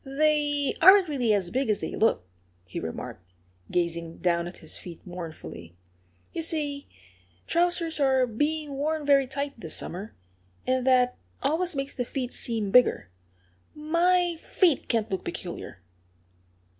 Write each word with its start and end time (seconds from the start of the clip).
"They 0.03 0.73
aren't 0.81 1.09
really 1.09 1.31
as 1.31 1.51
big 1.51 1.69
as 1.69 1.79
they 1.79 1.95
look," 1.95 2.27
he 2.65 2.79
remarked, 2.79 3.33
gazing 3.69 4.17
down 4.17 4.47
at 4.47 4.57
his 4.57 4.75
feet 4.75 4.99
mournfully. 5.05 5.77
"You 6.33 6.41
see, 6.41 6.87
trousers 7.45 7.99
are 7.99 8.25
being 8.25 8.73
worn 8.73 9.05
very 9.05 9.27
tight 9.27 9.59
this 9.59 9.75
summer. 9.77 10.15
And 10.65 10.87
that 10.87 11.19
always 11.43 11.75
makes 11.75 11.93
the 11.93 12.03
feet 12.03 12.33
seem 12.33 12.71
bigger.... 12.71 13.11
My 13.75 14.37
feet 14.39 14.87
can't 14.87 15.11
look 15.11 15.23
peculiar." 15.23 15.77